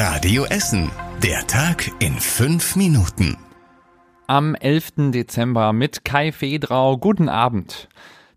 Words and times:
Radio 0.00 0.44
Essen. 0.44 0.92
Der 1.24 1.44
Tag 1.48 1.90
in 1.98 2.12
fünf 2.20 2.76
Minuten. 2.76 3.36
Am 4.28 4.54
11. 4.54 5.10
Dezember 5.10 5.72
mit 5.72 6.04
Kai 6.04 6.30
Fedrau. 6.30 6.98
Guten 6.98 7.28
Abend. 7.28 7.88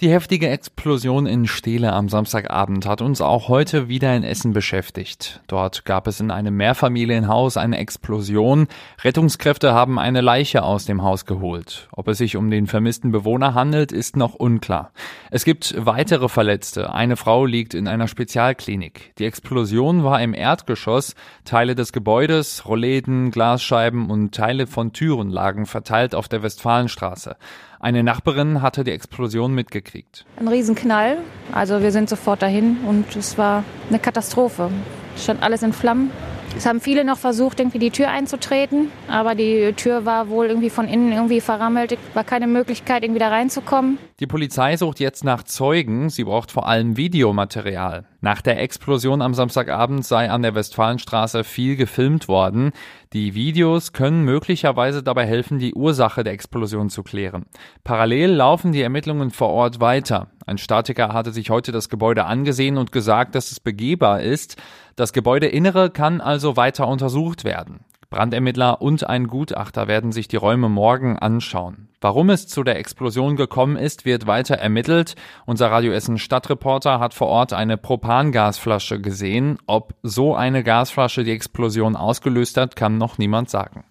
Die 0.00 0.10
heftige 0.10 0.48
Explosion 0.48 1.26
in 1.26 1.48
Steele 1.48 1.92
am 1.92 2.08
Samstagabend 2.08 2.86
hat 2.86 3.02
uns 3.02 3.20
auch 3.20 3.48
heute 3.48 3.88
wieder 3.88 4.14
in 4.14 4.22
Essen 4.22 4.52
beschäftigt. 4.52 5.40
Dort 5.48 5.84
gab 5.84 6.06
es 6.06 6.20
in 6.20 6.30
einem 6.30 6.56
Mehrfamilienhaus 6.56 7.56
eine 7.56 7.78
Explosion. 7.78 8.68
Rettungskräfte 9.02 9.74
haben 9.74 9.98
eine 9.98 10.20
Leiche 10.20 10.62
aus 10.62 10.84
dem 10.84 11.02
Haus 11.02 11.26
geholt. 11.26 11.88
Ob 11.90 12.06
es 12.06 12.18
sich 12.18 12.36
um 12.36 12.48
den 12.48 12.68
vermissten 12.68 13.10
Bewohner 13.10 13.54
handelt, 13.54 13.90
ist 13.90 14.16
noch 14.16 14.34
unklar. 14.34 14.92
Es 15.32 15.44
gibt 15.44 15.74
weitere 15.76 16.28
Verletzte. 16.28 16.94
Eine 16.94 17.16
Frau 17.16 17.44
liegt 17.44 17.74
in 17.74 17.88
einer 17.88 18.06
Spezialklinik. 18.06 19.14
Die 19.18 19.24
Explosion 19.24 20.04
war 20.04 20.22
im 20.22 20.32
Erdgeschoss. 20.32 21.16
Teile 21.44 21.74
des 21.74 21.92
Gebäudes, 21.92 22.68
Rollläden, 22.68 23.32
Glasscheiben 23.32 24.10
und 24.10 24.32
Teile 24.32 24.68
von 24.68 24.92
Türen 24.92 25.28
lagen 25.28 25.66
verteilt 25.66 26.14
auf 26.14 26.28
der 26.28 26.44
Westfalenstraße. 26.44 27.34
Eine 27.80 28.02
Nachbarin 28.02 28.60
hatte 28.60 28.82
die 28.82 28.90
Explosion 28.90 29.54
mitgekriegt. 29.54 30.26
Ein 30.36 30.48
Riesenknall. 30.48 31.18
Also 31.52 31.80
wir 31.80 31.92
sind 31.92 32.08
sofort 32.08 32.42
dahin 32.42 32.78
und 32.84 33.14
es 33.14 33.38
war 33.38 33.62
eine 33.88 34.00
Katastrophe. 34.00 34.70
Es 35.14 35.22
stand 35.22 35.42
alles 35.44 35.62
in 35.62 35.72
Flammen. 35.72 36.10
Es 36.56 36.66
haben 36.66 36.80
viele 36.80 37.04
noch 37.04 37.18
versucht, 37.18 37.60
irgendwie 37.60 37.78
die 37.78 37.90
Tür 37.90 38.08
einzutreten, 38.08 38.90
aber 39.06 39.34
die 39.34 39.72
Tür 39.74 40.04
war 40.04 40.28
wohl 40.28 40.46
irgendwie 40.46 40.70
von 40.70 40.88
innen 40.88 41.12
irgendwie 41.12 41.40
verrammelt. 41.40 41.96
War 42.14 42.24
keine 42.24 42.46
Möglichkeit, 42.46 43.04
irgendwie 43.04 43.20
da 43.20 43.28
reinzukommen. 43.28 43.98
Die 44.20 44.26
Polizei 44.26 44.76
sucht 44.76 44.98
jetzt 44.98 45.22
nach 45.24 45.44
Zeugen. 45.44 46.10
Sie 46.10 46.24
braucht 46.24 46.50
vor 46.50 46.66
allem 46.66 46.96
Videomaterial. 46.96 48.06
Nach 48.20 48.42
der 48.42 48.60
Explosion 48.60 49.22
am 49.22 49.34
Samstagabend 49.34 50.04
sei 50.04 50.28
an 50.28 50.42
der 50.42 50.56
Westfalenstraße 50.56 51.44
viel 51.44 51.76
gefilmt 51.76 52.26
worden. 52.26 52.72
Die 53.12 53.34
Videos 53.34 53.92
können 53.92 54.24
möglicherweise 54.24 55.04
dabei 55.04 55.24
helfen, 55.24 55.60
die 55.60 55.74
Ursache 55.74 56.24
der 56.24 56.32
Explosion 56.32 56.90
zu 56.90 57.04
klären. 57.04 57.46
Parallel 57.84 58.32
laufen 58.32 58.72
die 58.72 58.82
Ermittlungen 58.82 59.30
vor 59.30 59.50
Ort 59.50 59.80
weiter. 59.80 60.30
Ein 60.46 60.58
Statiker 60.58 61.12
hatte 61.12 61.30
sich 61.30 61.50
heute 61.50 61.72
das 61.72 61.88
Gebäude 61.88 62.24
angesehen 62.24 62.76
und 62.76 62.90
gesagt, 62.90 63.34
dass 63.34 63.52
es 63.52 63.60
begehbar 63.60 64.22
ist. 64.22 64.56
Das 64.96 65.12
Gebäudeinnere 65.12 65.90
kann 65.90 66.20
also 66.20 66.37
weiter 66.56 66.88
untersucht 66.88 67.44
werden. 67.44 67.80
Brandermittler 68.10 68.80
und 68.80 69.06
ein 69.06 69.26
Gutachter 69.26 69.86
werden 69.86 70.12
sich 70.12 70.28
die 70.28 70.36
Räume 70.36 70.70
morgen 70.70 71.18
anschauen. 71.18 71.88
Warum 72.00 72.30
es 72.30 72.46
zu 72.46 72.62
der 72.64 72.78
Explosion 72.78 73.36
gekommen 73.36 73.76
ist, 73.76 74.06
wird 74.06 74.26
weiter 74.26 74.54
ermittelt. 74.54 75.14
Unser 75.44 75.70
Radio 75.70 75.92
Essen 75.92 76.16
Stadtreporter 76.16 77.00
hat 77.00 77.12
vor 77.12 77.26
Ort 77.26 77.52
eine 77.52 77.76
Propangasflasche 77.76 79.00
gesehen. 79.00 79.58
Ob 79.66 79.94
so 80.02 80.34
eine 80.34 80.62
Gasflasche 80.62 81.22
die 81.22 81.32
Explosion 81.32 81.96
ausgelöst 81.96 82.56
hat, 82.56 82.76
kann 82.76 82.96
noch 82.96 83.18
niemand 83.18 83.50
sagen. 83.50 83.84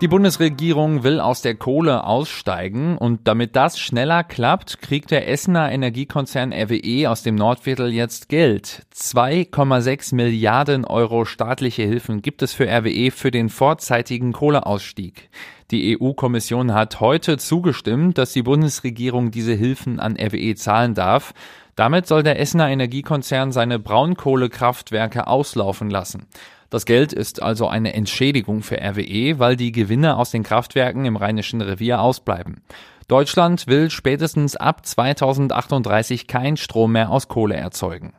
Die 0.00 0.06
Bundesregierung 0.06 1.02
will 1.02 1.18
aus 1.18 1.42
der 1.42 1.56
Kohle 1.56 2.04
aussteigen 2.04 2.96
und 2.96 3.26
damit 3.26 3.56
das 3.56 3.80
schneller 3.80 4.22
klappt, 4.22 4.80
kriegt 4.80 5.10
der 5.10 5.28
Essener 5.28 5.72
Energiekonzern 5.72 6.52
RWE 6.52 7.10
aus 7.10 7.24
dem 7.24 7.34
Nordviertel 7.34 7.92
jetzt 7.92 8.28
Geld. 8.28 8.86
2,6 8.94 10.14
Milliarden 10.14 10.84
Euro 10.84 11.24
staatliche 11.24 11.82
Hilfen 11.82 12.22
gibt 12.22 12.42
es 12.42 12.52
für 12.52 12.68
RWE 12.68 13.10
für 13.10 13.32
den 13.32 13.48
vorzeitigen 13.48 14.32
Kohleausstieg. 14.32 15.30
Die 15.72 15.98
EU-Kommission 16.00 16.74
hat 16.74 17.00
heute 17.00 17.36
zugestimmt, 17.36 18.18
dass 18.18 18.32
die 18.32 18.42
Bundesregierung 18.42 19.32
diese 19.32 19.54
Hilfen 19.54 19.98
an 19.98 20.16
RWE 20.16 20.54
zahlen 20.54 20.94
darf. 20.94 21.34
Damit 21.74 22.06
soll 22.06 22.22
der 22.22 22.38
Essener 22.38 22.68
Energiekonzern 22.68 23.50
seine 23.50 23.80
Braunkohlekraftwerke 23.80 25.26
auslaufen 25.26 25.90
lassen. 25.90 26.28
Das 26.70 26.84
Geld 26.84 27.12
ist 27.12 27.40
also 27.42 27.66
eine 27.66 27.94
Entschädigung 27.94 28.62
für 28.62 28.76
RWE, 28.76 29.38
weil 29.38 29.56
die 29.56 29.72
Gewinne 29.72 30.16
aus 30.16 30.30
den 30.30 30.42
Kraftwerken 30.42 31.06
im 31.06 31.16
Rheinischen 31.16 31.62
Revier 31.62 32.00
ausbleiben. 32.00 32.62
Deutschland 33.08 33.66
will 33.66 33.88
spätestens 33.88 34.54
ab 34.54 34.84
2038 34.84 36.26
kein 36.26 36.58
Strom 36.58 36.92
mehr 36.92 37.10
aus 37.10 37.28
Kohle 37.28 37.56
erzeugen. 37.56 38.12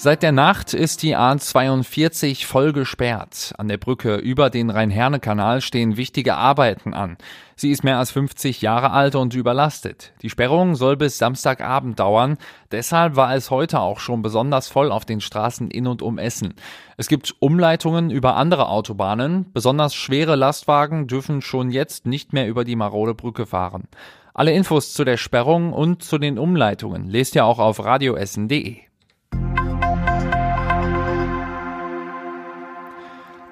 Seit 0.00 0.22
der 0.22 0.30
Nacht 0.30 0.74
ist 0.74 1.02
die 1.02 1.16
A42 1.16 2.46
voll 2.46 2.72
gesperrt. 2.72 3.52
An 3.58 3.66
der 3.66 3.78
Brücke 3.78 4.14
über 4.14 4.48
den 4.48 4.70
Rhein-Herne-Kanal 4.70 5.60
stehen 5.60 5.96
wichtige 5.96 6.36
Arbeiten 6.36 6.94
an. 6.94 7.16
Sie 7.56 7.72
ist 7.72 7.82
mehr 7.82 7.98
als 7.98 8.12
50 8.12 8.62
Jahre 8.62 8.92
alt 8.92 9.16
und 9.16 9.34
überlastet. 9.34 10.12
Die 10.22 10.30
Sperrung 10.30 10.76
soll 10.76 10.96
bis 10.96 11.18
Samstagabend 11.18 11.98
dauern. 11.98 12.38
Deshalb 12.70 13.16
war 13.16 13.34
es 13.34 13.50
heute 13.50 13.80
auch 13.80 13.98
schon 13.98 14.22
besonders 14.22 14.68
voll 14.68 14.92
auf 14.92 15.04
den 15.04 15.20
Straßen 15.20 15.68
in 15.68 15.88
und 15.88 16.00
um 16.00 16.18
Essen. 16.18 16.54
Es 16.96 17.08
gibt 17.08 17.34
Umleitungen 17.40 18.12
über 18.12 18.36
andere 18.36 18.68
Autobahnen. 18.68 19.46
Besonders 19.52 19.96
schwere 19.96 20.36
Lastwagen 20.36 21.08
dürfen 21.08 21.42
schon 21.42 21.72
jetzt 21.72 22.06
nicht 22.06 22.32
mehr 22.32 22.46
über 22.46 22.62
die 22.62 22.76
marode 22.76 23.16
Brücke 23.16 23.46
fahren. 23.46 23.88
Alle 24.32 24.52
Infos 24.52 24.94
zu 24.94 25.02
der 25.02 25.16
Sperrung 25.16 25.72
und 25.72 26.04
zu 26.04 26.18
den 26.18 26.38
Umleitungen 26.38 27.08
lest 27.08 27.34
ihr 27.34 27.44
auch 27.44 27.58
auf 27.58 27.84
radioessen.de. 27.84 28.87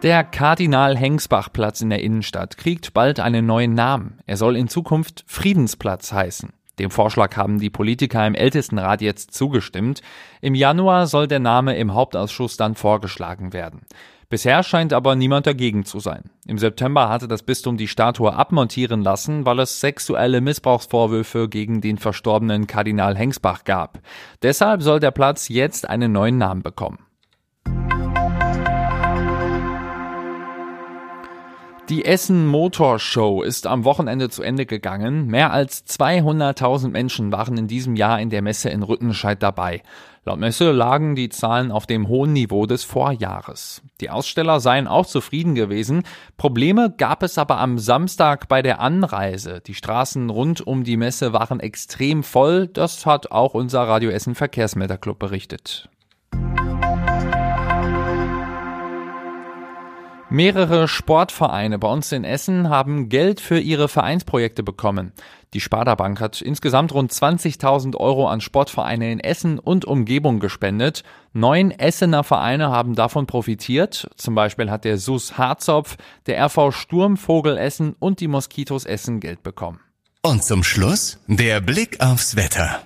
Der 0.06 0.22
Kardinal-Hengsbach-Platz 0.22 1.80
in 1.80 1.90
der 1.90 2.00
Innenstadt 2.00 2.56
kriegt 2.56 2.94
bald 2.94 3.18
einen 3.18 3.44
neuen 3.44 3.74
Namen. 3.74 4.20
Er 4.24 4.36
soll 4.36 4.56
in 4.56 4.68
Zukunft 4.68 5.24
Friedensplatz 5.26 6.12
heißen. 6.12 6.50
Dem 6.78 6.92
Vorschlag 6.92 7.36
haben 7.36 7.58
die 7.58 7.70
Politiker 7.70 8.24
im 8.24 8.36
Ältestenrat 8.36 9.00
jetzt 9.02 9.34
zugestimmt. 9.34 10.02
Im 10.40 10.54
Januar 10.54 11.08
soll 11.08 11.26
der 11.26 11.40
Name 11.40 11.76
im 11.76 11.92
Hauptausschuss 11.92 12.56
dann 12.56 12.76
vorgeschlagen 12.76 13.52
werden. 13.52 13.80
Bisher 14.28 14.62
scheint 14.62 14.92
aber 14.92 15.16
niemand 15.16 15.48
dagegen 15.48 15.84
zu 15.84 15.98
sein. 15.98 16.30
Im 16.46 16.58
September 16.58 17.08
hatte 17.08 17.26
das 17.26 17.42
Bistum 17.42 17.76
die 17.76 17.88
Statue 17.88 18.32
abmontieren 18.32 19.02
lassen, 19.02 19.44
weil 19.44 19.58
es 19.58 19.80
sexuelle 19.80 20.40
Missbrauchsvorwürfe 20.40 21.48
gegen 21.48 21.80
den 21.80 21.98
verstorbenen 21.98 22.68
Kardinal 22.68 23.16
Hengsbach 23.16 23.64
gab. 23.64 23.98
Deshalb 24.40 24.82
soll 24.82 25.00
der 25.00 25.10
Platz 25.10 25.48
jetzt 25.48 25.90
einen 25.90 26.12
neuen 26.12 26.38
Namen 26.38 26.62
bekommen. 26.62 27.00
Die 31.88 32.04
Essen 32.04 32.48
Motor 32.48 32.98
Show 32.98 33.42
ist 33.42 33.68
am 33.68 33.84
Wochenende 33.84 34.28
zu 34.28 34.42
Ende 34.42 34.66
gegangen. 34.66 35.28
Mehr 35.28 35.52
als 35.52 35.86
200.000 35.86 36.88
Menschen 36.88 37.30
waren 37.30 37.56
in 37.56 37.68
diesem 37.68 37.94
Jahr 37.94 38.20
in 38.20 38.28
der 38.28 38.42
Messe 38.42 38.70
in 38.70 38.82
Rüttenscheid 38.82 39.40
dabei. 39.40 39.82
Laut 40.24 40.40
Messe 40.40 40.72
lagen 40.72 41.14
die 41.14 41.28
Zahlen 41.28 41.70
auf 41.70 41.86
dem 41.86 42.08
hohen 42.08 42.32
Niveau 42.32 42.66
des 42.66 42.82
Vorjahres. 42.82 43.82
Die 44.00 44.10
Aussteller 44.10 44.58
seien 44.58 44.88
auch 44.88 45.06
zufrieden 45.06 45.54
gewesen. 45.54 46.02
Probleme 46.36 46.92
gab 46.96 47.22
es 47.22 47.38
aber 47.38 47.58
am 47.60 47.78
Samstag 47.78 48.48
bei 48.48 48.62
der 48.62 48.80
Anreise. 48.80 49.60
Die 49.64 49.74
Straßen 49.74 50.28
rund 50.28 50.66
um 50.66 50.82
die 50.82 50.96
Messe 50.96 51.32
waren 51.32 51.60
extrem 51.60 52.24
voll. 52.24 52.66
Das 52.66 53.06
hat 53.06 53.30
auch 53.30 53.54
unser 53.54 53.82
Radio 53.82 54.10
Essen 54.10 54.34
Verkehrsmelderclub 54.34 55.20
berichtet. 55.20 55.88
Mehrere 60.28 60.88
Sportvereine 60.88 61.78
bei 61.78 61.86
uns 61.86 62.10
in 62.10 62.24
Essen 62.24 62.68
haben 62.68 63.08
Geld 63.08 63.40
für 63.40 63.60
ihre 63.60 63.86
Vereinsprojekte 63.88 64.64
bekommen. 64.64 65.12
Die 65.54 65.60
Sparda 65.60 65.94
Bank 65.94 66.20
hat 66.20 66.42
insgesamt 66.42 66.92
rund 66.92 67.12
20.000 67.12 67.96
Euro 67.96 68.26
an 68.26 68.40
Sportvereine 68.40 69.12
in 69.12 69.20
Essen 69.20 69.60
und 69.60 69.84
Umgebung 69.84 70.40
gespendet. 70.40 71.04
Neun 71.32 71.70
Essener 71.70 72.24
Vereine 72.24 72.70
haben 72.70 72.96
davon 72.96 73.28
profitiert. 73.28 74.10
Zum 74.16 74.34
Beispiel 74.34 74.68
hat 74.68 74.84
der 74.84 74.98
SUS 74.98 75.38
Harzopf, 75.38 75.96
der 76.26 76.44
RV 76.44 76.72
Sturmvogel 76.72 77.56
Essen 77.56 77.94
und 77.96 78.18
die 78.18 78.28
Moskitos 78.28 78.84
Essen 78.84 79.20
Geld 79.20 79.44
bekommen. 79.44 79.78
Und 80.22 80.42
zum 80.42 80.64
Schluss 80.64 81.20
der 81.28 81.60
Blick 81.60 82.00
aufs 82.00 82.34
Wetter. 82.34 82.80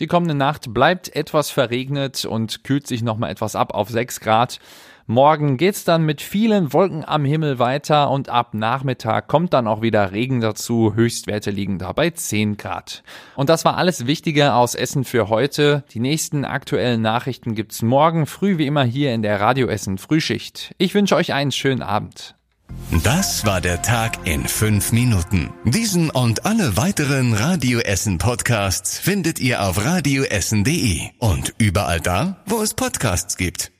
Die 0.00 0.08
kommende 0.08 0.34
Nacht 0.34 0.74
bleibt 0.74 1.14
etwas 1.14 1.50
verregnet 1.50 2.24
und 2.24 2.64
kühlt 2.64 2.88
sich 2.88 3.04
nochmal 3.04 3.30
etwas 3.30 3.54
ab 3.54 3.72
auf 3.72 3.88
6 3.88 4.18
Grad. 4.18 4.58
Morgen 5.06 5.56
geht's 5.56 5.84
dann 5.84 6.04
mit 6.04 6.20
vielen 6.20 6.72
Wolken 6.72 7.04
am 7.04 7.24
Himmel 7.24 7.58
weiter 7.58 8.10
und 8.10 8.28
ab 8.28 8.54
Nachmittag 8.54 9.26
kommt 9.26 9.52
dann 9.52 9.66
auch 9.66 9.82
wieder 9.82 10.12
Regen 10.12 10.40
dazu. 10.40 10.94
Höchstwerte 10.94 11.50
liegen 11.50 11.78
da 11.78 11.92
bei 11.92 12.10
10 12.10 12.56
Grad. 12.56 13.02
Und 13.34 13.48
das 13.48 13.64
war 13.64 13.76
alles 13.76 14.06
Wichtige 14.06 14.54
aus 14.54 14.74
Essen 14.74 15.04
für 15.04 15.28
heute. 15.28 15.84
Die 15.92 16.00
nächsten 16.00 16.44
aktuellen 16.44 17.02
Nachrichten 17.02 17.54
gibt's 17.54 17.82
morgen 17.82 18.26
früh 18.26 18.58
wie 18.58 18.66
immer 18.66 18.84
hier 18.84 19.12
in 19.12 19.22
der 19.22 19.40
Radio 19.40 19.66
Essen 19.66 19.98
Frühschicht. 19.98 20.74
Ich 20.78 20.94
wünsche 20.94 21.16
euch 21.16 21.32
einen 21.32 21.52
schönen 21.52 21.82
Abend. 21.82 22.36
Das 23.04 23.44
war 23.44 23.60
der 23.60 23.82
Tag 23.82 24.26
in 24.26 24.46
fünf 24.46 24.92
Minuten. 24.92 25.52
Diesen 25.64 26.10
und 26.10 26.46
alle 26.46 26.76
weiteren 26.76 27.34
Radio 27.34 27.80
Essen 27.80 28.18
Podcasts 28.18 28.98
findet 28.98 29.40
ihr 29.40 29.62
auf 29.62 29.84
radioessen.de 29.84 31.10
und 31.18 31.54
überall 31.58 32.00
da, 32.00 32.42
wo 32.46 32.62
es 32.62 32.74
Podcasts 32.74 33.36
gibt. 33.36 33.72